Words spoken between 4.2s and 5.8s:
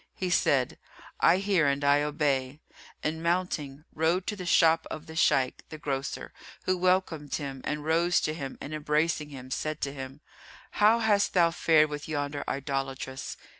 to the shop of the Shaykh, the